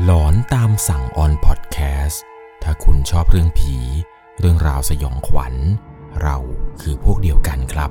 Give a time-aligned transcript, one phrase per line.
[0.00, 2.22] หลอนตามสั่งออนพอดแคสต์
[2.62, 3.76] ถ้าคุณชอบเรื่องผี
[4.38, 5.54] เรื่องราวสยองขวัญ
[6.22, 6.36] เรา
[6.80, 7.90] คือพวกเดียวกันครับ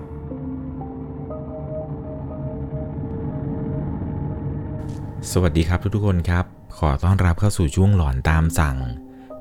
[5.31, 6.45] สวัสดีครับทุกๆคนครับ
[6.77, 8.77] ขอต้อนรับเข้าสู่ช่วงหลอนตามสั่ง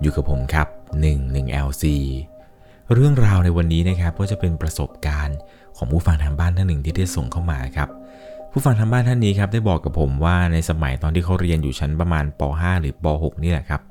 [0.01, 0.67] อยู่กับผมครับ
[1.03, 1.85] 11LC
[2.95, 5.39] เรื่องราวในวันนี้นะครับก็จะเป็นประสบการณ์
[5.77, 7.89] ของผู้ฟังทางบ้านท่านหนึ่งที่ได้ส่งเข้ามาครับ
[8.53, 13.83] ผู้ฟังทางบ้านท่านนี้ครับได้บอกกับผมว่าในสมัยตอนที่เขาเรียนอยู่ชั้นประมาณป .5 หรือป .6 นี่แหละครับ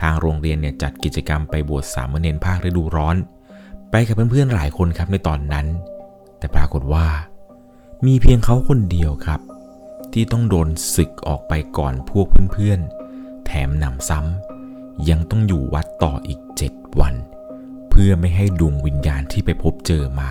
[0.00, 3.16] ทางโรงเรียนเนี่ยจัดกิจกรรมไปบวชสามเณรภาคฤดูร้อน
[3.90, 5.66] ไปกับเพื่อนๆหลายคนครับในตอนนั้น
[6.38, 7.06] แต่ปรากฏว่า
[8.06, 9.40] มีเพียงเขาคนเดียวครับ
[10.12, 17.14] ที่ต้องโดนศึกออกไปก่อนพวกเพื่อนๆ แถมหนำซ้ำยังต้องอยู่วัดต่ออีก 7 วัน
[17.90, 20.30] เพื่อไม่ให้ดวงวิญญาณที่ไปพบเจอมา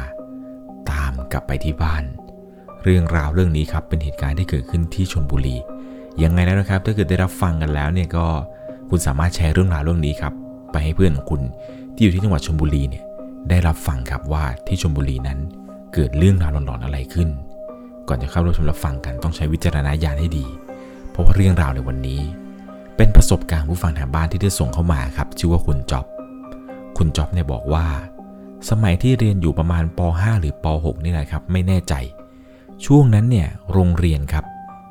[0.92, 2.04] ตามกลับไปที่บ้าน
[2.84, 5.56] เรื่องราวเรื่องนี้ครับเป็นเหตุการณ์ที่เกิดขึ้นที่ชนบุรี
[6.24, 8.26] ยังไงแล้วนะครับถ้าเกิดได้รับฟังกันแล้วเนี่ยก็
[8.90, 10.34] คุณสามารถแชร์เรื่องราวเรื่องนี้ครับ
[10.72, 11.42] ไปให้เพื่อนของคุณ
[11.96, 13.04] ที่อยู่ที่จังหวัดชลบุรีเนี่ย
[13.50, 15.40] ได้รับฟังครับว่าที่ชลบุรีนั้น
[15.94, 17.30] เกิดเรื่องราวหลอนๆอะไรขึ้น
[18.08, 20.46] ก่อนจะเข้ารับชมรับฟังกันต้องใช้วิจารณญาณให้ดี
[21.12, 22.22] เพราะว่าเรื่องราวในวันนี้
[22.98, 26.06] เป็นประสบการณ์ผู้ฟังทางบ้านที่ได้ส่งเข้ามาครับ ชื่อว่าคุณจ๊อบ
[26.98, 27.86] คุณจ๊อบเนี่ยบอกว่า
[28.70, 31.94] สมัยที่เรียนอยู่ประมาณป .5 หรือป .6 นี่แหละครับ ไม่แน่ใจ
[32.86, 34.46] ช่วงนั้นเนี่ยโรงเรียนครับ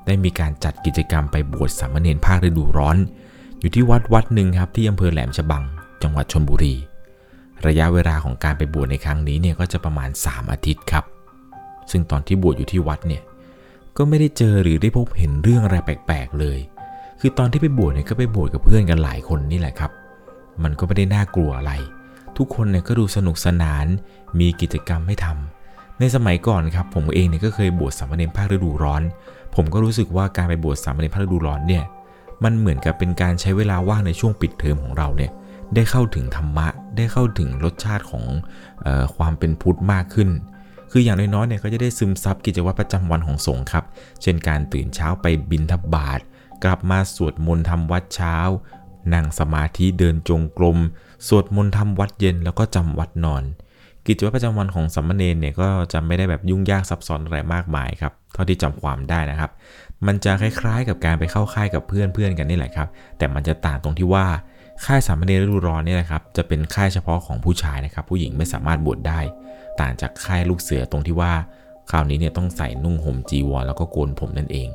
[0.06, 2.96] ได้มีการจัดกิจกรรมไปบวชสามเณรภาคฤดูร้อน
[3.60, 5.62] อยู่ที่วัดวัดหนึ่งครับที่อำเภอแหลมฉบัง
[6.02, 6.74] จังหวัดชนบุรี
[7.66, 11.04] ระยะเวลาของการไปบวชในครั้งนี้เนี่ยก็จะประมาณ 3 อาทิตย์ครับ
[11.90, 13.22] ซึ่งตอนที่บวชอยู่ที่วัดเนี่ย
[13.96, 16.58] ก็ไม่ได้เจอหรือได้พบเห็นเรื่องอะไรแปลกๆเลย
[17.20, 19.92] คือตอนที่ไปบวชเนี่ยก็ไปบวชกับเพื่อนกันหลายคนนี่แหละครับ
[20.62, 21.72] มันก็ไม่ได้น่ากลัวอะไร
[22.36, 23.86] ทุกคนเนี่ยก็ดูสนุกสนาน
[24.38, 25.57] มีกิจกรรมให้ทำ
[26.00, 29.02] ในสมัยก่อนครับผมเองเนี่ยก็เคยบวชสามเณรภาคฤดูร้อน
[29.54, 31.84] ผมก็รู้สึกว่าการไปบวชสามเณรภาคฤดูร้อนเนี่ย
[32.44, 35.30] มันเหมือนกับเป็นการใช้เวลาว่างในช่วงปิดเทอมของเราเนี่ย
[35.74, 38.24] ได้เข้าถึงธรรมะ ได้เข้าถึงรสชาติของ
[38.86, 40.28] ออความเป็นพุทธมากขึ้น
[40.90, 43.84] คืออย่างน้อยๆเนี่ยก็จะได้ซึมซับกิจวัตรประจำวันของสงฆ์ครับ
[44.22, 46.20] เช่นการตื่นเช้าไปบิณฑบาต
[46.64, 48.36] กลับมาสวดมนต์ทำวัดเช้า
[49.14, 50.78] นั่งสมาธิเดินจงกรม
[51.26, 53.44] สวดมนต์ทำวัดเย็นแล้วก็จำวัดนอน
[54.08, 59.50] กิจวัตรประจำวันของสัมมเนรเนี่ยก็จะไม่ได้แบบยุ่งยากซับซ้อนอะไรมากมายครับ เท่าที่จำความได้นะครับ
[60.06, 62.88] มันจะคล้ายๆกับการไปเข้าค่ายกับเพื่อนเพื่อนกันนี่แหละครับ
[63.18, 64.26] แต่มันจะต่างตรงที่ว่า
[64.84, 69.20] ค่ายสามเณรฤดูร้อนเนี่ยนะครับจะเป็นค่ายเฉพาะของผู้ชายนะครับ ผู้หญิงไม่สามารถบวชได้
[69.80, 71.32] ต่างจากค่ายลูกเสือตรงที่ว่า
[71.90, 74.68] คราวนี้เนี่ยต้องใส่นุ่งห่มจีวรแล้วก็โกนผมนั่นเอง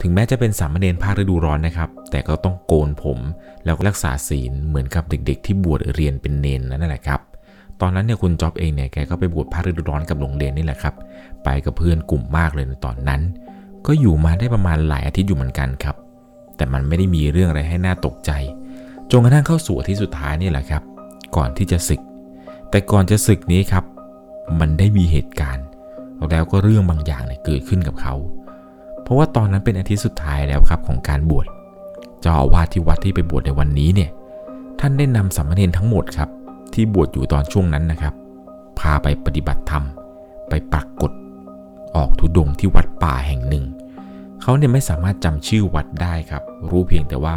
[0.00, 3.18] ถึงแม้จะเป็นสามเณรภาคฤดูร้อนนะครับ แต่ก็ต้องโกนผม
[3.64, 7.20] แล้วก็รักษาศีลเหมือนกับเด็ก ๆ ที่บวชเรียนเป็นเนนนั่นแหละครับ
[7.80, 10.94] ตอนนั้นเนี่ยคุณจอบเองเนี่ยแกก็ไปบวชภาคฤดูร้อนกับโรงเรียนนี่แหละครับ
[11.44, 13.20] ไปกับเพื่อนกลุ่มมากเลยในตอนนั้น
[13.86, 15.96] ก็อยู่มาได้ประมาณหลายอาทิตย์อยู่เหมือนกันครับ
[16.56, 18.30] แต่มันไม่ได้มีเรื่องอะไรให้น่าตกใจ
[19.10, 20.82] จนกระทั่งเข้าสู่อาทิตย์สุดท้ายนี่แหละครับ
[21.36, 22.00] ก่อนที่จะศึก
[22.70, 23.84] แต่ก่อนจะศึกนี้ครับ
[24.60, 25.66] มันได้มีเหตุการณ์
[26.30, 28.14] แล้วก็เรื่องบางอย่างเนี่ยเกิดขึ้นกับเขา
[29.02, 31.46] เพราะว่าตอนนั้นเป็นอาทิตย์สุดท้ายแล้วครับของการบวช
[32.20, 34.10] เจ้าอาวาสที่วัดที่ไปบวชในวันนี้เนี่ย
[34.80, 36.28] ท่านได้นำสามเณรทั้งหมดครับ
[36.74, 38.14] ที่บวชอยู่ตอนช่วงนั้นนะครับ
[38.78, 39.84] พาไปปฏิบัติธรรม
[40.48, 41.10] ไปปรากฏ
[41.96, 43.64] ออกทุดงที่วัดป่าแห่งหนึ่ง
[44.42, 47.36] เขาเนี่ยไม่สามารถจำชื่อวัดได้ครับ รู้เพียงแต่ว่า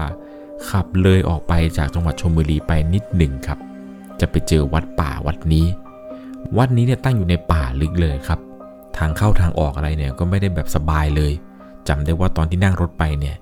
[0.70, 3.60] ขับเลยออกไปจากจังหวัดชลบุรีไปนิดหนึ่งครับ
[4.20, 5.66] จะไปเจอวัดป่าวัดนี้
[6.58, 8.40] วัดนี้เนี่ยตั้งอยู่ในป่าลึกเลยครับ
[8.98, 11.32] ทางเข้าทางออกอะไรเนี่ยก็ไม่ได้แบบสบายเลย
[11.88, 13.36] จำได้ว่าตอนที่นั่งรถไปเนี่ย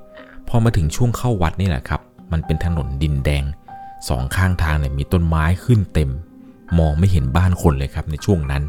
[0.48, 2.02] พอมาถึงช่วงเข้าวัดนี่แหละครับ
[2.32, 3.44] มันเป็นถนนดินแดง
[4.10, 6.10] สองข้างทางเนี่ยมีต้นไม้ขึ้นเต็ม
[6.80, 8.64] มองไม่เห็นบ้านคนเลยครับในช่วงนั้น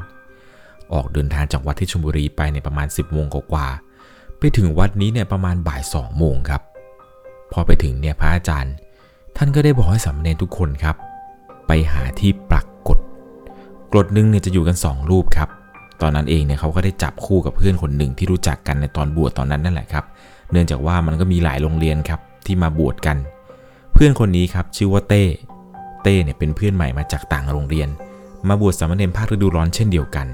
[0.92, 3.66] ออกเดินทางจากวัดที่ชลบุรีไปในประมาณ 10บโมงกว่า
[4.38, 6.62] ไปถึงวัดนี้เนี่ยประมาณบ่ายสองโมงครับ
[7.52, 8.74] พอไปถึงเนี่ยพระอาจารย์
[9.36, 10.96] ท่านก็ได้บอกให้สามเณรทุกคนครับ
[11.66, 12.98] ไปหาที่ปรากฏ
[13.92, 15.48] กรดหนึงเนี่ยจะอยู่กัน 2 รูปครับ
[16.02, 20.04] ตอนนั้นเองเนี่ยเขาก็ได้จับคู่กับเพื่อนคนหนึ่งที่รู้จักกันในตอนบวชตอนนั้นนั่นแหละครับ
[20.52, 23.16] เนื่องจากว่ามันก็มีหลายโรงเรียนครับที่มาบวชกัน
[23.92, 25.24] เพื่อนคนนี้ครับชื่อว่าเต้
[26.02, 27.88] เต้เนี่ยเป็นเพื่อนใหม่มาจากต่างโรงเรียน
[28.48, 30.26] มาบวชสามเณรภาคฤดูร้อนเช่นเดียวกัน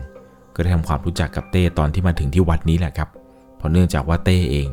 [0.54, 3.08] ก็ได้ทำความรู้จักกับเต้ตอนที่มาถึงที่วัดนี้แหละครับ
[3.56, 4.68] เพราะเนื่องจากว่าเต้เอง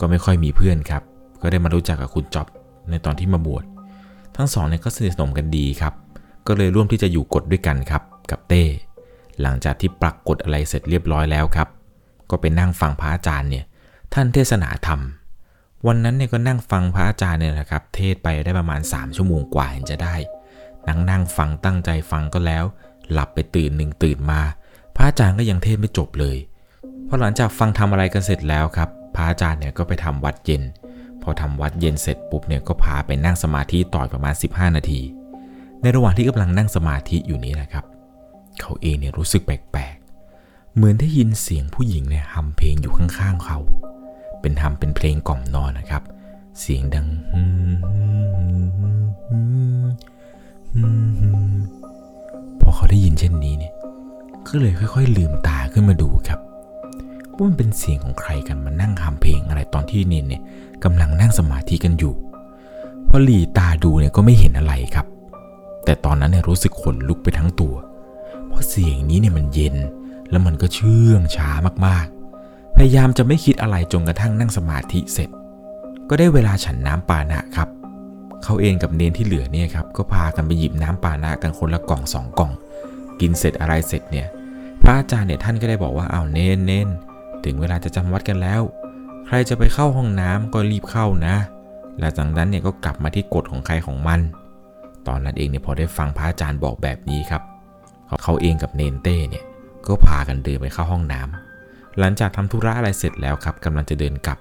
[0.00, 1.02] ก็ไม่ค่อยมีเพื่อนครับ
[1.42, 2.46] ก็ได้มารู้จักกับคุณจ๊อบ
[2.90, 3.64] ในตอนที่มาบวช
[4.36, 5.92] ทั้งสองเนี่ยก็สนิทสนมกันดีครับ
[6.46, 8.62] ก็เลยร่วมที่จะอยู่กฎด้วยกันครับ กับเต้
[9.40, 11.68] หลังจากที่ปรากฏอะไรเสร็จเรียบร้อยแล้วครับ
[12.30, 13.64] ก็ไปนั่งฟังพระอาจารย์เนี่ย
[14.14, 15.00] ท่านเทศนาธรรม
[15.86, 20.16] วันนั้นเนี่ยก็นั่งฟังพระอาจารย์เนี่ยนะครับ เทศไปได้ประมาณ 3 ชั่วโมงกว่าเห็นจะได้
[20.88, 22.64] นั่งนั่งฟังตั้งใจฟังก็แล้ว
[23.12, 24.40] หลับไปตื่นหนึ่งตื่นมา
[24.96, 26.36] พระอาจารย์ก็ยังเทศไม่จบเลย
[27.08, 30.62] พอหลังจากฟังทำอะไรกันเสร็จแล้วครับ พระอาจารย์เนี่ยก็ไปทำวัดเย็น
[31.22, 35.00] พออทำวัดเย็นเสร็จปุ๊บเนี่ยก็พาไปนั่งสมาธิต่อประมาณ 15 นาที
[35.82, 37.84] ในระหว่างที่กำลังนั่งสมาธิอยู่นี้นะครับ
[38.60, 43.58] เขาเองเนี่ยรู้สึกแปลกๆ เหมือนได้ยินเสียงผู้หญิงเนี่ยฮัมเพลงอยู่ข้างๆเขา
[44.48, 46.02] เป็นฮัมเป็นเพลงกล่อมนอนนะครับ
[46.60, 47.06] เสียงดัง
[52.60, 53.72] พอเขาได้ยินเช่นนี้เนี่ย
[54.48, 56.40] ก็เลยค่อย ๆ ลืมตาขึ้นมาดูครับ
[57.34, 60.42] ว่ามันเป็นเสียงของใครกันมานั่งฮัมเพลงอะไรตอนที่เนนเนี่ย
[60.84, 62.14] กำลังนั่งสมาธิกันอยู่
[63.08, 65.06] พอหลีตาดูเนี่ยก็ไม่เห็นอะไรครับ
[65.84, 67.74] แต่ตอนนั้นเนี่ยรู้สึกขนลุกไปทั้งตัว
[68.48, 69.76] เพราะเสียงนี้เนี่ยมันเย็น
[70.30, 71.50] แล้วมันก็เชื่องช้า
[71.86, 72.17] มากๆ
[72.82, 75.28] พยายามจะไม่คิดอะไรจนกระทั่งนั่งสมาธิเสร็จ
[76.08, 77.68] ก็ได้เวลาฉันน้ำปานะครับ
[78.44, 82.52] เขาเองกับเนนที่เหลือเนี่ยครับก็พากันไปหยิบน้ำปานะกันคนละกล่องสองกล่อง
[83.20, 84.26] กินเสร็จอะไรเสร็จเนี่ย
[84.82, 86.88] พระอาจารย์เนี่ยท่านก็ได้บอกว่าเอาเนนเนน
[87.44, 88.62] ถึงเวลาจะจำวัดกันแล้ว
[89.26, 91.36] ใครจะไปเข้าห้องน้ำก็รีบเข้านะ
[91.98, 94.20] และจากนั้นเนี่ยก็กลับมาที่กฎของใครของมัน
[95.06, 97.42] ตอนนั้นเองเนี่ยพอได้ฟังพระอาจารย์บอกแบบนี้ครับ
[98.22, 99.44] เขาเองกับเนนเต้เนี่ย
[99.86, 101.47] ก็พากันเดินไปเข้าห้องน้ำ
[101.98, 104.38] หลังจากทำธุระอะไรเสร็จแล้วครับกำลังจะเดินกลับ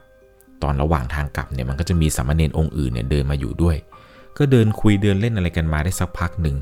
[0.64, 3.76] ตอนระหว่างทางกลับเนี่ยมันก็จะมีสามเณรองค์อื่นเนี่ยเดินมาอยู่ด้วย
[4.38, 6.56] ก็เดินคุยเดินเล่นอะไรกันมาได้สักพักหนึ่ง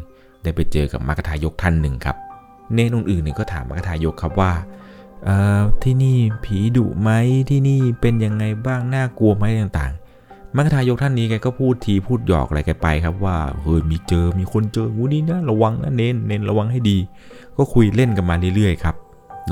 [0.43, 2.15] ได้ไปเจอกับมรรคทายกท่านหนึ่งครับ
[2.73, 4.51] เนนองค์อื่นเนี่ยก็ถามมรรคทายกครับว่า
[5.25, 7.09] เอ่อที่นี่ผีดุไหม
[7.49, 16.97] ที่นี่เป็นยังไงบ้างน่ากลัวไหมต่างๆมรรคทายกท่านนี้แกก็พูดทีพูดหยอกอะไรกันไปครับว่าเฮ้ยมีเจอมีคนเจองูนี่นะระวังนะเน้นเน้นระวังให้ดี
[17.57, 18.95] ก็คุยเล่นกันมาเรื่อยๆครับ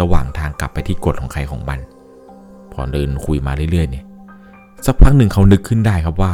[0.01, 1.80] ระหว่างทางกลับไปที่กฎของใครของมัน
[2.72, 4.06] พอเดินคุยมาเรื่อยๆเนี่ย
[4.86, 6.34] สักพักหนึ่งเขานึกขึ้นได้ครับว่า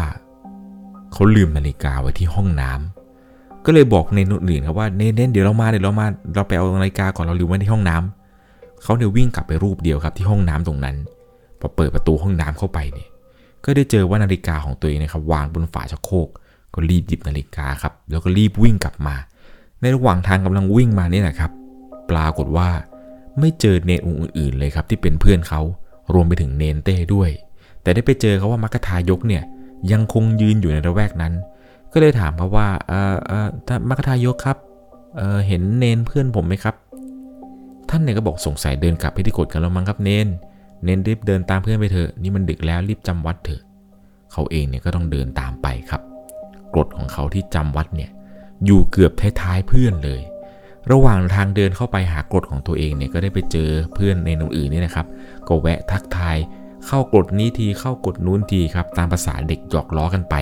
[1.11, 10.95] เขาลืมนาฬิกาไว้ที่ห้องน้ำก็เลยบอกเนนอื่นครับว่าเน้นเดี๋ยวเรามาเดี๋ยวเรามาเราไปเอานาฬิกาก่อนเราลืมไว้ที่ห้องน้ำเขาเนี่ยววิ่งกลับไปรูปเดียวครับที่ห้องน้ำตรงนั้น
[11.59, 13.07] พอเปิดประตูห้องน้ำเข้าไปเนี่ย
[13.65, 16.29] ก็ได้เจอว่านาฬิกาของตัวเองนะครับวางบนฝาชักโครก
[16.73, 19.15] ก็รีบหยิบนาฬิกาครับ แล้วก็รีบวิ่งกลับมา
[19.81, 21.51] ในระหว่างทางกำลังวิ่งมานี่แหละครับ
[22.09, 22.69] ปรากฏว่า
[23.39, 25.61] ไม่เจอเนนองค์อื่นๆเลยครับที่เป็นเพื่อนเขา
[26.13, 27.29] รวมไปถึงเนนเต้ด้วย
[27.81, 29.43] แต่ได้ไปเจอเขาว่ามัคทายกเนี่ย
[29.91, 31.33] ยังคงยืนอยู่ในระแวกนั้น
[31.93, 34.57] ก็เลยถามเขาว่าเออเออท่านมัคทายกครับ
[35.17, 36.75] เออเห็นเนนเพื่อนผมไหมครับ
[37.89, 40.27] ท่านเนี่ยก็บอกสงสัยเดินกลับไปที่กฎกันแล้วมั้งครับเนน
[40.83, 43.61] เนนรีบเดินตามเพื่อนไปเถอะนี่มันดึกแล้วรีบจำวัดเถอะ
[44.31, 46.01] เขาเองเนี่ยก็ต้องเดินตามไปครับ
[46.75, 48.11] กฎของเขาที่จำวัดเนี่ย
[48.65, 49.11] อยู่เกือบ
[49.41, 50.21] ท้ายๆเพื่อนเลย
[50.91, 55.07] ระหว่างทางเดินเข้าไปหากฎของตัวเองเนี่ยก็ได้ไปเจอเพื่อนในนงอื่นนี่นะครับ
[55.47, 56.37] ก็แวะทักทาย
[56.87, 60.35] เข้ากฎนี้ทีเข้ากฎนู้นทีครับ ตามภาษาเด็กหยอกล้อกันไป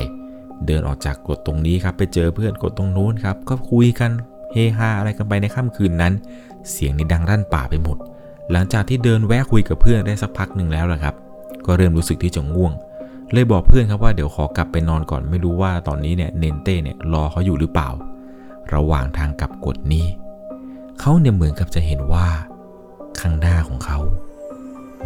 [0.66, 4.12] เดินออกจากกฎตรงนี้ครับ ไปเจอเพื่อนกฎตรงนู้นครับ ก็คุยกัน
[4.54, 6.14] เฮฮาอะไรกันไปในค่ำคืนนั้น
[6.72, 7.98] เสียงนี่ดังรั่นป่าไปหมด
[8.52, 11.16] หลังจากที่เดินแวะคุยกับเพื่อนได้สักพักหนึ่งแล้วละครับ
[11.66, 12.74] ก็เริ่มรู้สึกที่จะง่วง
[13.32, 17.90] เลยบอกเพื่อนครับว่าเดี๋ยวขอกลับไปนอนก่อนไม่รู้ว่าตอนนี้เนี่ยเนนเต้เนี่ยรอเขาอยู่หรือเปล่า
[18.74, 20.06] ระหว่างทางกลับกฎนี้
[21.00, 22.28] เขาเนี่ยเหมือนกับจะเห็นว่า
[23.20, 24.00] ข้างหน้าของเขา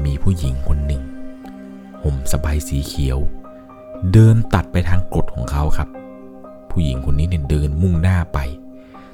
[0.06, 1.04] มีผู้หญิงคนหนึ่ง
[2.02, 3.20] ห่มสบายสีเขียว
[4.14, 5.90] เดินตัดไปทางกฎของเขาครับ
[6.72, 8.40] ผู้หญิงคนนี้เนี่ยเดินมุ่งหน้าไป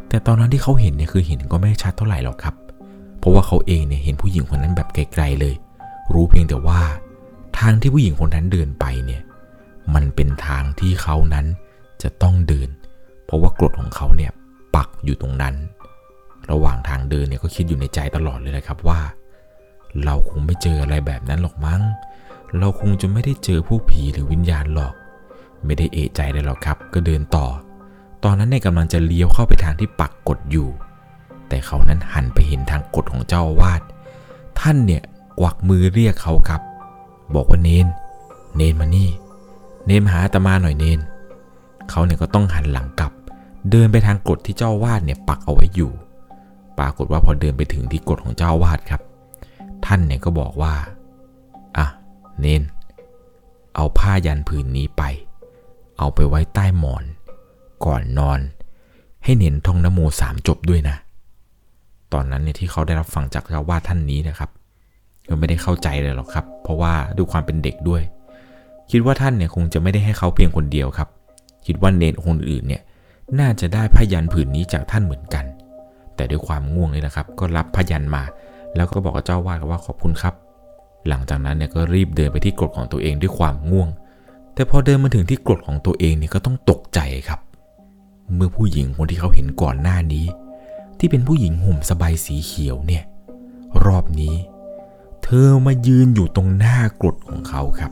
[0.10, 2.56] แต่ตอนนั้นที่เขาเห็นเนี่ยคือเห็นก็ไม่ชัดเท่าไหร่หรอกครับ
[3.20, 5.56] เพราะว่าเขาเองเนี่ยเห็นผู้หญิงคนนั้นแบบไกลๆเลย
[6.14, 6.82] รู้เพียงแต่ว่า
[7.60, 9.22] ทางที่ผู้หญิงคนนั้นเดินไปเนี่ย
[9.94, 11.46] มันเป็นทางที่เขานั้น
[12.02, 12.69] จะต้องเดิน
[13.26, 14.31] เพราะว่ากรดของเขาเนี่ย
[14.76, 15.56] ปักอยู่ตรงนั้น
[16.51, 18.99] ระหว่างทางเดินเนี่ยก็คิดอยู่ในใจตลอดเลยนะครับว่า
[20.04, 21.81] เราคงไม่เจออะไรแบบนั้นหรอกมั้ง
[22.59, 24.94] เราคงจะไม่ได้เจอผู้ผีหรือวิญญาณหรอก
[25.66, 27.45] ไม่ได้เอะใจเลยหรอกครับ ก็เดินต่อ
[28.23, 30.69] ตอนนั้นในกำลังจะเลี้ยวเข้าไปทางที่ปักกดอยู่
[31.49, 33.81] แต่เขานั้นหันไปเห็นทางกดของเจ้าวาด
[34.59, 35.04] ท่านเนี่ย
[35.39, 36.61] กวักมือเรียกเขาครับ
[37.35, 37.87] บอกว่าเนน
[38.56, 39.09] เนนมานี่
[39.85, 40.99] เนนมาหาตมาหน่อยเนน
[41.89, 43.11] เขาเนี่ยก็ต้องหันหลังกลับ
[43.71, 45.92] เดินไปทางกฎที่เจ้าวาดเนี่ยปักเอาไว้อยู่
[46.80, 49.02] ปรากฏว่าพอเดินไปถึงที่กฎของเจ้าวาดครับ
[49.86, 50.74] ท่านเนี่ยก็บอกว่า
[51.78, 51.86] อะ
[52.40, 52.64] เนน
[53.76, 55.04] เอาผ้ายันผืนนี้ไป
[55.98, 57.04] เอาไปไว้ใต้หมอน
[57.86, 58.40] ก่อนนอน
[59.24, 60.96] ให้เน้นท่องนโมสามจบด้วยนะ
[62.14, 64.50] ตอนนั้นเนี่ยที่เขาได้รับฟังจากเจ้าวาดท่านนี้นะครับ
[65.28, 68.02] ก็ไม่ได้เข้าใจเลยหรอกครับ เพราะว่าด้วยความเป็นเด็กด้วย
[68.92, 71.10] คิดว่าท่านเนี่ยคงจะไม่ได้ให้เขาเพียงคนเดียวครับ
[71.66, 72.81] คิดว่าเนนคนอื่นเนี่ย
[73.40, 75.46] น่าจะได้พยันผืนนี้จากท่านเหมือนกัน
[76.18, 78.24] แต่ด้วยความง่วงเลยนะครับ ก็รับพยันมา
[78.76, 80.33] แล้วก็บอกกับเจ้าวาดว่าขอบคุณครับ
[81.07, 83.90] หลังจากนั้นเนี่ยก็รีบเดินไปที่กรดของตัวเองด้วยความง่วง
[84.54, 87.40] แต่พอเดินมาถึงที่กรดของตัวเองเนี่ยก็ต้องตกใจครับ
[88.36, 90.26] เมื่อผู้หญิงคนที่เขาเห็นก่อนหน้านี้
[91.00, 93.04] ที่เป็นผู้หญิงห่มสบายสีเขียวเนี่ย
[93.86, 94.36] รอบนี้
[95.24, 97.92] เธอมายืนอยู่ตรงหน้ากรดของเขาครับ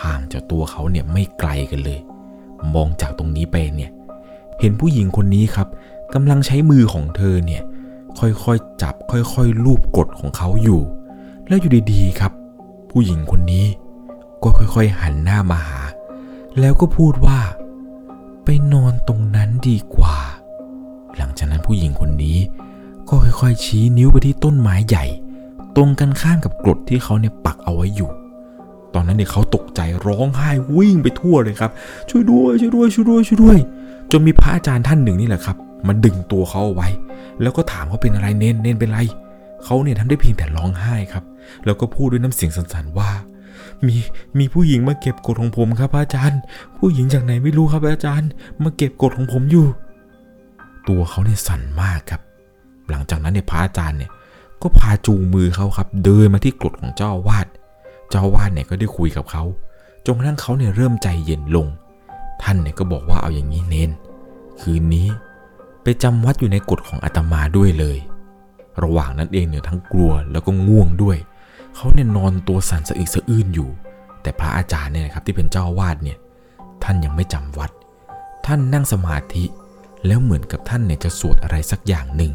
[0.00, 2.00] หห่างจากตัวเขาเนี่ยไม่ไกลกันเลย
[2.74, 3.90] มองจากตรงนี้ไปเนี่ย
[4.60, 5.68] เห็นผู้หญิงคนนี้ครับ
[6.14, 7.62] กำลังใช้มือของเธอเนี่ย
[8.18, 10.82] ค่อยๆจับค่อยๆลูบกดของเขาอยู่
[11.48, 12.32] แล้วอยู่ดีๆครับ
[12.90, 13.66] ผู้หญิงคนนี้
[14.42, 15.80] ก็ค่อยๆหันหน้ามาหา
[16.60, 17.38] แล้วก็พูดว่า
[18.44, 20.16] ไปนอนตรงนั้นดีกว่า
[21.16, 22.38] หลังจากนั้นผู้หญิงคนนี้
[23.08, 25.04] ก็ค่อยๆชี้นิ้วไปที่ต้นไม้ใหญ่
[25.76, 28.10] ตรงกันข้ามกับกรดที่เขาเนี่ยปักเอาไว้อยู่
[28.94, 31.70] ตอนนั้นเนี่ยเขาตกใจร้องไห้วิ่งไปทั่วเลยครับ
[32.10, 33.58] ช่วยด้วยช่วยด้วยช่วยด้วยช่วยด้วย
[34.12, 36.88] จนมีพระอาจารย์ท่านหนึ่งนี่แหละครับ มาดึงตัวเขาเอาไว้
[37.42, 39.00] แล้วก็ถามเขาเป็นอะไรเน้นเน้นเป็นไร
[39.64, 41.24] เขาเนี่ยทำได้เพียงแต่ร้องไห้ครับ
[41.64, 43.10] แล้วก็พูดด้วยน้ำเสียงสั่นๆว่า
[43.86, 43.96] มี
[44.38, 46.40] มีผู้หญิงมาเก็บกดของผมครับอาจารย์
[46.76, 48.28] ผู้หญิงจากไหนไม่รู้ครับอาจารย์
[48.62, 49.66] มาเก็บกดของผมอยู่
[50.88, 52.20] ตัวเขาเนี่ยสั่นมากครับ
[52.90, 54.10] หลังจากนั้นเนี่ยพระอาจารย์เนี่ย
[54.62, 57.46] ก็พาจูงมือเขาครับ เดินมาที่กรดของเจ้าวาส
[58.10, 59.42] เจ้าวาสเนี่ยก็ได้คุยกับเขา
[60.06, 61.66] จนกระทั่งเขาเนี่ยเริ่มใจเย็นลง
[62.42, 63.90] ท่านเนี่ยก็บอกว่าเอาอย่างนี้เน้น
[64.60, 65.08] คืนนี้
[66.02, 67.98] จำวัดอยู่ในกฎของอาตมาด้วยเลย
[68.82, 71.16] ระหว่างนั้นเองเนี่ยทั้งกลัวแล้วก็ง่วงด้วย
[71.74, 73.70] เขาเนี่ยนอนตัวสั่นสะอึกสะอื้นอยู่
[74.22, 76.18] แต่พระอาจารย์เนี่ยนะครับที่เป็นเจ้าวาดเนี่ย
[76.82, 77.70] ท่านยังไม่จำวัด
[78.46, 79.44] ท่านนั่งสมาธิ
[80.06, 82.32] แล้วเหมือนกับท่านเนี่ยจะสวดอะไรสักอย่างหนึ่ง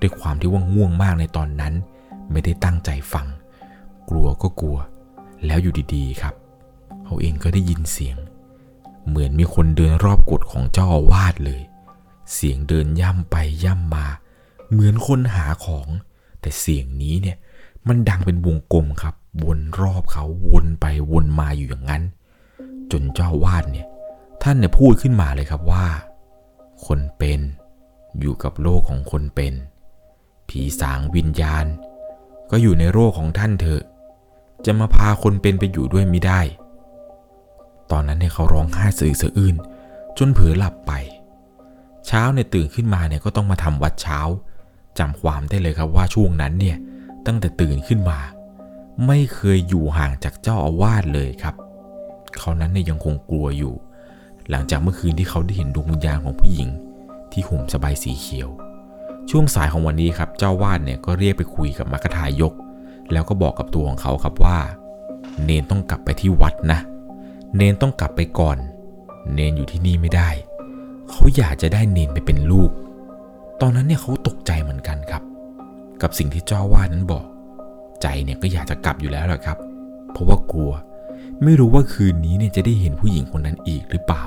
[0.00, 1.74] ด้วยความที่ว่าง่วงมากในตอนนั้น
[2.30, 3.26] ไม่ได้ตั้งใจฟัง
[4.10, 4.78] กลัวก็กลัว
[5.46, 6.34] แล้วอยู่ดีๆครับ
[7.04, 8.16] เขาเองก็ได้ยินเสียง
[9.08, 11.60] เหมือนมีคนเดินรอบกฎของเจ้าอาวาสเลย
[12.34, 14.06] เสียงเดินย่ำไปย่ำมา
[14.70, 15.88] เหมือนคนหาของ
[16.40, 17.36] แต่เสียงนี้เนี่ย
[17.88, 22.02] มันดังเป็นวงกลมครับ วนรอบเขาวนไปวนมาอยู่อย่างนั้น
[22.92, 23.86] จนเจ้าวาดเนี่ย
[24.42, 25.86] ท่านเนี่ยพูดขึ้นมาเลยครับว่า
[26.86, 27.40] คนเป็น
[28.20, 29.54] อยู่กับโลกของคนเป็น
[30.48, 31.66] ผีสางวิญญาณ
[32.50, 33.82] ก็อยู่ในโลกของท่านเถอะ
[34.64, 36.40] จะมาพาคนเป็นไปอยู่ด้วยไม่ได้
[37.90, 39.56] ตอนนั้นเนี่ยเขาร้องไห้สะอึกสะอื้น
[40.18, 40.92] จนเผลอหลับไป
[42.06, 44.20] เช้าเนี่ยตื่นขึ้นมาเนี่ยก็ต้องมาทำวัดเช้า
[44.98, 46.76] จำความได้เลยครับว่าช่วงนั้นเนี่ย
[47.26, 48.18] ตั้งแต่ตื่นขึ้นมา
[49.06, 51.54] ไม่เคยอยู่ห่างจากเจ้าอาวาสเลยครับ
[52.38, 53.74] เขานั้นเนี่ยยังคงกลัวอยู่
[54.50, 56.68] หลังจากเมื่อคืนที่เขาได้เห็นดวงวิญญาณของผู้หญิง
[57.32, 58.48] ที่ห่มสบายสีเขียว
[59.30, 62.52] ช่วงสายของวันนี้ครับเจ้าวาดเนี่ยก็เรียกไปคุยกับมรรคทายก
[63.12, 64.58] แล้วก็บอกกับตัวของเขาครับว่า
[65.44, 66.78] เนนต้องกลับไปที่วัดนะ
[67.56, 68.58] เนนต้องกลับไปก่อน
[69.34, 70.28] เนนอยู่ที่นี่ไม่ได้
[71.10, 72.70] เขาอยากจะได้เนนไปเป็นลูก
[73.60, 75.22] ตอนนั้นเนี่ยเขาตกใจเหมือนกันครับ
[76.02, 77.24] กับสิ่งที่เจ้าวาดนั้นบอก
[78.02, 79.58] ใจเนี่ยก็อยากจะกลับอยู่แล้วแหละครับ
[80.12, 80.72] เพราะว่ากลัว
[81.44, 84.24] ไม่รู้ว่าคืนนี้เนี่ยจะได้เห็นผู้หญิงคนนั้นอีกหรือเปล่า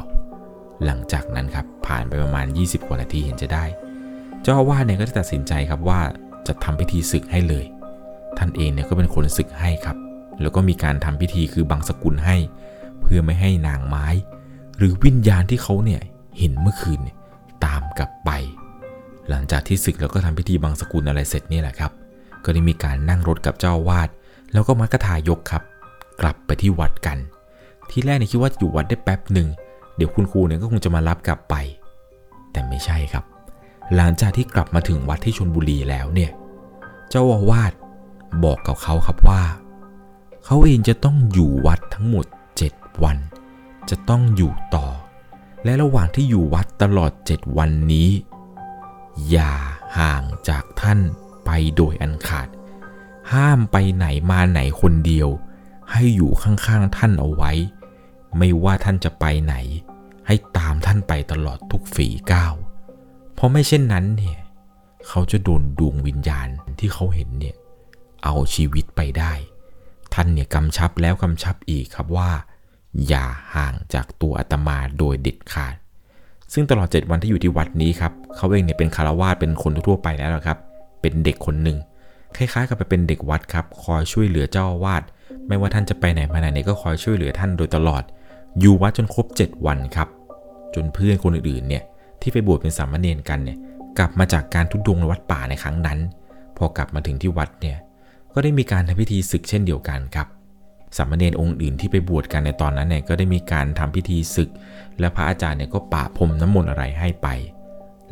[0.85, 3.65] หลังจากนั้นครับผ่านไปประมาณ 20กว่านาทีเห็นจะได้
[4.41, 5.99] เจ้าอาวาสเนี่ยก็จะตัดสินใจครับว่า
[6.47, 7.65] จะทำพิธีศึกให้เลย
[8.37, 9.97] ท่านเองเนี่ยก็เป็นคนศึกให้ครับ
[10.41, 12.37] แล้วก็มีการทำพิธีคือบังสกุลให้
[13.01, 14.07] เพื่อไม่ให้นางไม้
[14.77, 16.01] หรือวิญญาณที่เขาเนี่ย
[16.37, 17.15] เห็นเมื่อคืนนี่
[17.65, 18.29] ตามกลับไป
[19.29, 21.91] หลังจากที่ศึกแล้วก็ทำพิธีบังสกุลอะไรเสร็จนี่แหละครับ
[22.43, 24.09] ก็ได้มีการนั่งรถกับเจ้าวาส
[24.53, 25.63] แล้วก็มักกะทายกครับ
[26.21, 27.17] กลับไปที่วัดกัน
[27.89, 29.47] ที่แรกเนี่ยคิดว่าอยู่วัดได้แป๊บหนึ่ง
[29.95, 31.55] เดี๋ยวคุณครูเนี่ยก็คงจะมารับกลับไป
[32.51, 33.23] แต่ไม่ใช่ครับ
[33.95, 36.31] หลังจากที่กลับมาถึงวัดที่ชนบุรีแล้วเนี่ย
[37.09, 37.73] เจ้าอาวาส
[38.43, 39.41] บอกกับเขาครับว่า
[40.45, 42.25] เขาเองจะต้องอยู่วัดทั้งหมด
[42.65, 43.17] 7 วัน
[43.89, 44.85] จะต้องอยู่ต่อ
[45.63, 48.09] และระหว่างที่อยู่วัดตลอด7วันนี้
[49.29, 49.53] อย่า
[49.97, 50.99] ห่างจากท่าน
[51.45, 52.47] ไปโดยอันขาด
[53.33, 55.29] ห้ามไปไหนมาไหนคนเดียว
[55.91, 57.51] ให้อยู่ข้างๆท่านเอาไว้
[58.37, 59.55] ไม่ว่าท่านจะไปไหน
[60.27, 62.53] ให้ตามท่านไปตลอดทุกฝีก้าว
[63.33, 64.39] เพราะไม่เช่นนั้นเนี่ย
[65.07, 66.47] เขาจะโดนดวงวิญญาณ
[66.79, 67.55] ที่เขาเห็นเนี่ย
[68.23, 69.33] เอาชีวิตไปได้
[70.13, 72.31] ท่านเนี่ยกำชับแล้วกำชับอีกครับว่า
[73.07, 75.75] อย่าห่างจากตัวอาตมาโดยเด็ดขาด
[76.53, 80.57] ซึ่งตลอด 7 วันที่อยู่ที่วัดนี้ครับเขาเองเนี่ยเป็นคารวาสเป็นคนทั่วไปแล้วครับ
[81.01, 81.77] เป็นเด็กคนหนึ่ง
[82.37, 85.03] คล้ายๆ กับไปเป็นเด็กวัดครับคอยช่วยเหลือเจ้าอาวาส
[85.47, 88.03] ไม่ว่าท่านจะไปไหนมาไหนเนี่ยก็คอยช่วยเหลือท่านโดยตลอด
[88.59, 90.07] อยู่วัดจนครบ 7 วันครับ
[90.75, 91.83] จนเพื่อนคนอื่นๆเนี่ย
[92.21, 93.57] ที่ไปบวชเป็นสามเณรกันเนี่ย
[93.97, 95.99] กลับมาจากการทุดงในวัดป่าในครั้งนั้น
[96.57, 97.77] พอกลับมาถึงที่วัดเนี่ย
[98.33, 100.27] ก็ได้มีการทำพิธีศึกเช่นเดียวกันครับ
[100.97, 104.49] สามเณรองค์อื่นที่ไปบวชกันในตอนนั้นเนี่ยก็ได้มีการทำพิธีศึก
[104.99, 107.27] และพระอาจารย์เนี่ยก็ปะพรมน้ำมนต์อะไรให้ไป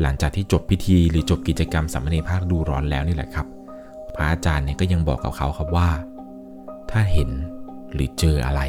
[0.02, 3.48] หลังจากที่จบพิธีหรือจบกิจกรรมสามเณรภาคดูร้อนแล้วนี่แหละครับ
[4.16, 5.90] พระอาจารย์เนี่ยก็ยังบอกกับเขาครับว่า
[6.92, 7.30] ถ้าเห็น
[7.94, 8.62] หรือเจออะไร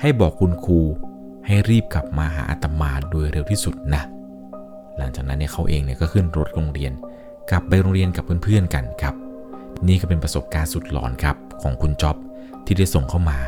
[0.00, 0.80] ให้บอกคุณครู
[1.46, 4.02] ให้รีบกลับมาหาอาตมาโดยเร็วที่สุดนะ
[4.96, 6.92] หลังจากนั้นเนี่ยเขาเองเนี่ยก็ขึ้นรถโรงเรียน
[7.50, 9.14] กลับไปโรงเรียนกับเพื่อนๆกันครับ
[9.88, 12.16] นี่ก็เป็นประสบการณ์สุดหลอนครับของคุณจ๊อบ
[12.66, 13.38] ที่ได้ส่งเข้ามา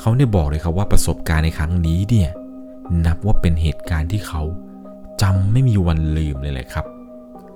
[0.00, 2.30] เขาเนี่ยบอกเลยครับว่าประสบการณ์ในครั้งนี้เนี่ย
[3.06, 4.42] นับว่าเป็นเหตุการณ์ที่เขา
[5.22, 6.86] จำไม่มีวันลืมเลยแหละครับ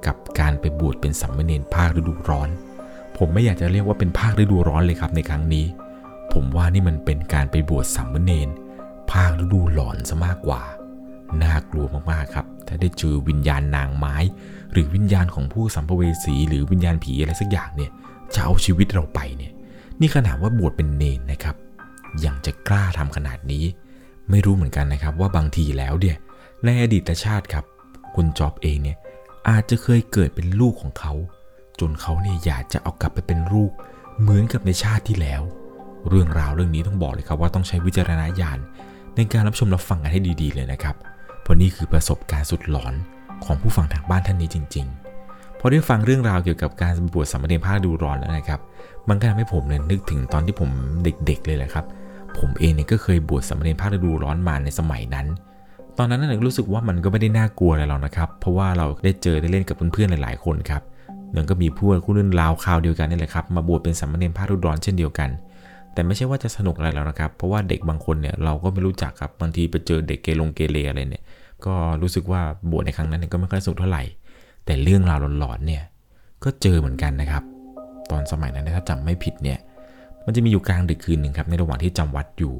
[0.06, 2.48] กับการไปบวชเป็นสัมมเนรภาคฤดูร้อน
[3.16, 5.66] ผมไม่อยากจะเรียกว่าเป็นภาคฤดูร้อนเลยครับในครั้งนี้
[6.32, 8.48] ผมว่านี่มันเป็นการไปบวชสัมมเนร
[9.12, 10.62] ภาคฤดูหลอนซะมากกว่า
[11.42, 14.16] น่ากลัวมากๆครับ ถ้าได้เจอวิญญาณนางไม้
[14.72, 17.90] หรือวิญญาณของผู้สัมภเวสี หรือวิญญาณผีอะไรสักอย่างเนี่ย
[18.34, 19.52] จะเอาชีวิตเราไปเนี่ย
[20.00, 21.56] นี่ขนาดว่าบวชเป็นเนนนะครับ
[22.24, 23.64] ยังจะกล้าทำขนาดนี้
[24.30, 26.16] ไม่รู้เหมือนกันนะครับว่าบางทีแล้วเนี่ย
[26.64, 27.64] ในอดีตชาติครับ
[28.14, 28.96] คุณจอบเองเนี่ย
[29.48, 31.12] อาจจะเคยเกิดเป็นลูกของเขา
[31.80, 33.70] จนเขาเนี่ยอยากจะเอากลับไปเป็นลูก
[34.20, 35.42] เหมือนกับในชาติที่แล้ว
[36.08, 38.58] เรื่องราวเรื่องนี้ต้องบอกเลยครับว่าต้องใช้วิจารณญาณ
[39.16, 40.96] ในการรับชมรับฟังกันให้ดี ๆ เลยนะครับ
[41.42, 42.94] เพราะนี่คือประสบการณ์สุดหลอน
[43.44, 45.01] ของผู้ฟังทางบ้านท่านนี้จริง ๆ
[45.64, 48.60] พอได้ฟังเรื่องราวเกี่ยวกับการบวชสามเณรภาคดูร้อนแล้วนะครับ
[49.08, 50.70] มันก็ทำให้ผมเนี่ยนึกถึงตอนที่ผม
[51.04, 51.84] เด็กๆเลยแหละครับ
[52.38, 55.26] ผมเองเนี่ยก็เคยบวชสามเณรภาคฤดูร้อนมาในสมัยนั้น
[55.98, 60.82] ตอนนั้นน่ะรู้สึกว่ามันก็ไม่ได้น่ากลัวอะไรหรอกนะครับ เพราะว่าเราได้เจอได้เล่นกับเพื่อนๆหลาย ๆคนครับ
[61.34, 65.30] นื่องก็มีผู้คู่รื่นราวคราวเดียวกันนี่แหละครับ มาบวชเป็นสามเณรภาคฤดูร้อนเช่นเดียวกัน
[65.92, 71.24] แต่ไม่ใช่ว่าจะสนุกอะไรแล้วนะครับ เพราะว่าเด็กบางคนเนี่ยเราก็ไม่รู้จักครับ บางทีไปเจอเด็กเกลงเกเรอะไรเนี่ย
[71.66, 72.40] ก็รู้สึกว่า
[72.70, 74.02] บวชในครั้งนั้นก็ไม่ค่อยสนุกเท่าไหร่
[74.64, 75.82] แต่เรื่องราวหลอนๆเนี่ย
[76.44, 77.42] ก็เจอเหมือนกันนะครับ
[78.10, 79.58] ตอนสมัยนั้นถ้าจำไม่ผิดเนี่ย
[80.24, 82.54] มันจะมีอยู่กลางดึกคืนหนึ่งครับในระหว่างที่จำวัดอยู่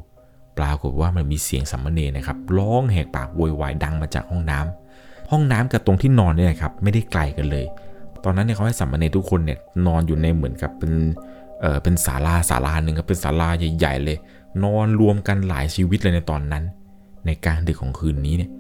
[0.59, 7.67] ปรากฏว่ามันมีเสียงสัมมเนนะครับร้องแหกปากโวยวายดังมาจากห้องน้ำห้องน้ำกับตรงที่นอนเนี่ยครับไม่ได้ไกลกันเลย
[8.25, 10.93] ตอนนั้นเนี่ยเขาให้สัมมเนทุกคนเนี่ยนอนอยู่ในเหมือนกับเป็น
[11.61, 14.19] เออเป็นศาลาศาลาหนึ่งครับเป็นศาลาใหญ่ ๆ เลย
[14.65, 16.65] นอนรวมกันหลายชีวิตเลยในตอนนั้น
[17.27, 18.51] ในกลางดึกของคืนนี้เนี่ย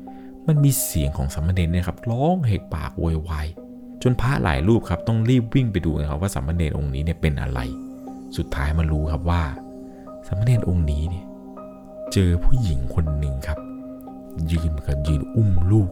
[0.49, 3.46] มันมีเสียงของสัมเนรเนี่ยครับร้องแหกปากโวยวาย
[4.02, 7.61] จนพระหลายรูปครับต้องรีบวิ่งไปดูนะครับว่าสัมเนรองค์นี้เนี่ยเป็นอะไร
[8.37, 9.42] สุดท้ายมารู้ครับว่า
[10.26, 11.25] สัมเนรองค์นี้เนี่ย
[12.12, 13.58] เจอผู้หญิงคนหนึ่งครับ
[14.50, 15.90] ยืนเหมือนกับยืนอุ้มลูก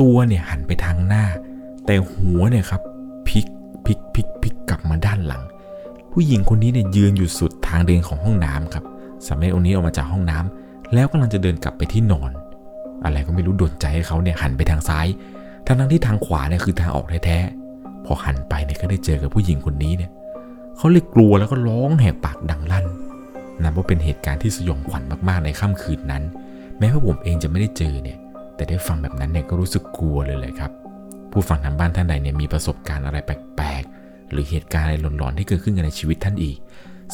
[0.00, 1.24] ตัวเนี่ยหันไปทางหน้า
[1.86, 2.82] แต่หัวเนี่ยครับ
[3.28, 3.46] พลิก
[3.86, 5.42] พลิกพลิกพลิกกลับมาด้านหลัง
[6.12, 8.84] ผู้หญิงคนนี้เนี่ยยืนอยู่สุดทางเดินของห้องน้ำครับ
[9.26, 12.30] สามเณรองค์นี้ออกมาจากห้องน้ำแล้วกำลังจะเดินกลับไปที่นอน
[13.04, 15.06] อะไรก็ไม่รู้ดนใจให้เขาเนี่ยหันไปทางซ้าย
[15.66, 20.10] ทั้งนั้นที่ทางขวาเนี่ยคือทางออกแท้ๆ พอหันไปเนี่ยก็ได้เจอกับผู้หญิงคนนี้เนี่ย
[20.76, 22.86] เขาเลยกลัวแล้วก็ร้องแหกปากดังลั่น
[23.62, 26.22] นับว่าเป็นเหตุการณ์ที่สยองขวัญมากๆในค่ำคืนนั้น
[26.78, 28.18] แม้ว่าผมเองจะไม่ได้เจอเนี่ย
[28.56, 30.70] แต่ได้ฟังแบบนั้นเนี่ยก็รู้สึกกลัวเลยเลยครับ
[31.30, 36.56] ผู้ฟังทางบ้านท่านใดเนี่ยมีประสบการณ์อะไรแปลกๆ หรือเหตุการณ์อะไรหลอนๆที่เกิดขึ้นในชีวิตท่านอีก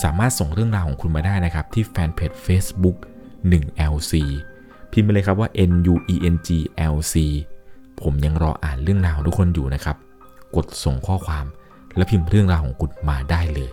[0.02, 2.96] สามารถส่งเรื่องราวของคุณมาได้นะครับที่แฟนเพจ Facebook
[3.52, 4.12] 1LC
[4.92, 6.48] พิมพ์ไปเลยครับว่า N U E N G
[6.94, 7.14] L C
[8.02, 9.96] ผมยังรออ่านเรื่องราวของทุกคนอยู่นะครับ
[10.56, 11.46] กดส่งข้อความ
[11.96, 13.70] และพิมพ์เรื่องราวของคุณมาได้เลย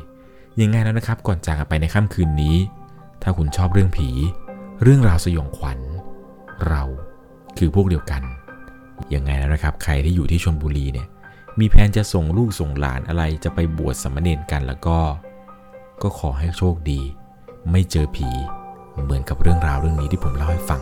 [0.61, 2.55] ยังไงแล้วนะครับ ก่อนจากกันไปในค่ำคืนนี้
[3.21, 4.09] ถ้าคุณชอบเรื่องผี
[4.83, 5.79] เรื่องราวสยองขวัญ
[6.67, 6.83] เรา
[7.57, 8.21] คือพวกเดียวกัน
[9.13, 11.07] ยังไงแล้วนะครับ ใครที่อยู่ที่ชนบุรีเนี่ย
[11.59, 14.97] มีแผนจะส่งลูกส่งหลานอะไรจะไปบวชสามเณรกันแล้วก็
[16.01, 17.01] ก็ขอให้โชคดี
[17.71, 18.29] ไม่เจอผี
[19.03, 20.81] เหมือนกับเรื่องราวเรื่องนี้ที่ผมเล่าให้ฟัง